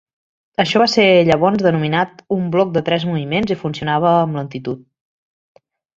Això 0.61 0.79
va 0.83 0.87
ser 0.93 1.03
llavors 1.27 1.65
denominat 1.67 2.25
un 2.37 2.49
"bloc 2.57 2.71
de 2.79 2.83
tres 2.89 3.05
moviments" 3.11 3.53
i 3.57 3.59
funcionava 3.65 4.15
amb 4.23 4.41
lentitud. 4.41 4.83